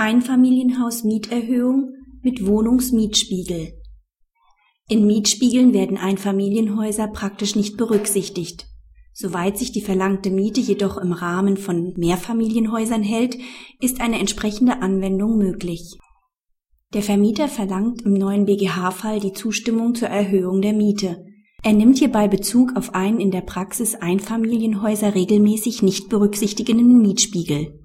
[0.00, 3.74] Einfamilienhaus-Mieterhöhung mit Wohnungsmietspiegel.
[4.88, 8.66] In Mietspiegeln werden Einfamilienhäuser praktisch nicht berücksichtigt.
[9.12, 13.36] Soweit sich die verlangte Miete jedoch im Rahmen von Mehrfamilienhäusern hält,
[13.78, 15.98] ist eine entsprechende Anwendung möglich.
[16.94, 21.26] Der Vermieter verlangt im neuen BGH-Fall die Zustimmung zur Erhöhung der Miete.
[21.62, 27.79] Er nimmt hierbei Bezug auf einen in der Praxis Einfamilienhäuser regelmäßig nicht berücksichtigenden Mietspiegel.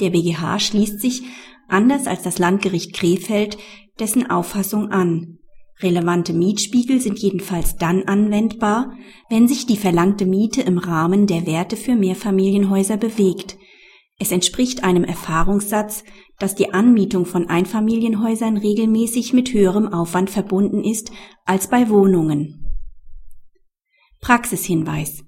[0.00, 1.22] Der BGH schließt sich,
[1.68, 3.58] anders als das Landgericht Krefeld,
[3.98, 5.38] dessen Auffassung an.
[5.80, 8.92] Relevante Mietspiegel sind jedenfalls dann anwendbar,
[9.30, 13.56] wenn sich die verlangte Miete im Rahmen der Werte für Mehrfamilienhäuser bewegt.
[14.18, 16.02] Es entspricht einem Erfahrungssatz,
[16.40, 21.12] dass die Anmietung von Einfamilienhäusern regelmäßig mit höherem Aufwand verbunden ist
[21.44, 22.66] als bei Wohnungen.
[24.20, 25.27] Praxishinweis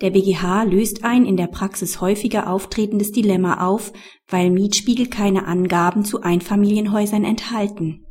[0.00, 3.92] der BGH löst ein in der Praxis häufiger auftretendes Dilemma auf,
[4.28, 8.04] weil Mietspiegel keine Angaben zu Einfamilienhäusern enthalten.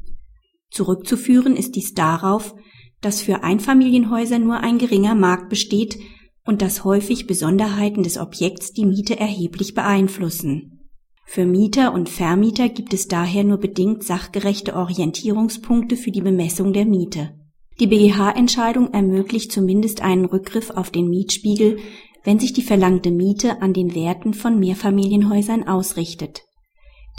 [0.72, 2.56] Zurückzuführen ist dies darauf,
[3.02, 6.00] dass für Einfamilienhäuser nur ein geringer Markt besteht
[6.44, 10.90] und dass häufig Besonderheiten des Objekts die Miete erheblich beeinflussen.
[11.28, 16.86] Für Mieter und Vermieter gibt es daher nur bedingt sachgerechte Orientierungspunkte für die Bemessung der
[16.86, 17.34] Miete.
[17.80, 21.78] Die BGH-Entscheidung ermöglicht zumindest einen Rückgriff auf den Mietspiegel,
[22.24, 26.44] wenn sich die verlangte Miete an den Werten von Mehrfamilienhäusern ausrichtet.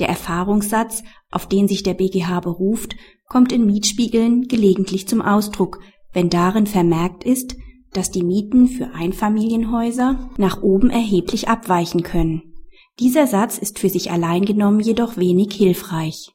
[0.00, 2.96] Der Erfahrungssatz, auf den sich der BGH beruft,
[3.28, 5.80] kommt in Mietspiegeln gelegentlich zum Ausdruck,
[6.14, 7.56] wenn darin vermerkt ist,
[7.92, 12.54] dass die Mieten für Einfamilienhäuser nach oben erheblich abweichen können.
[12.98, 16.30] Dieser Satz ist für sich allein genommen jedoch wenig hilfreich